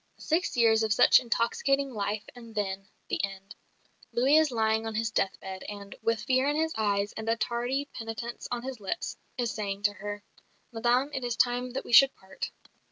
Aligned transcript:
Six 0.17 0.57
years 0.57 0.81
of 0.81 0.91
such 0.91 1.19
intoxicating 1.19 1.93
life 1.93 2.23
and 2.35 2.55
then 2.55 2.87
the 3.07 3.23
end. 3.23 3.53
Louis 4.11 4.37
is 4.37 4.49
lying 4.49 4.87
on 4.87 4.95
his 4.95 5.11
death 5.11 5.39
bed 5.39 5.61
and, 5.69 5.95
with 6.01 6.23
fear 6.23 6.49
in 6.49 6.55
his 6.55 6.73
eyes 6.75 7.13
and 7.13 7.29
a 7.29 7.35
tardy 7.35 7.85
penitence 7.93 8.47
on 8.49 8.63
his 8.63 8.79
lips, 8.79 9.19
is 9.37 9.51
saying 9.51 9.83
to 9.83 9.93
her, 9.93 10.23
"Madame, 10.71 11.11
it 11.13 11.23
is 11.23 11.35
time 11.35 11.73
that 11.73 11.85
we 11.85 11.93
should 11.93 12.15
part." 12.15 12.49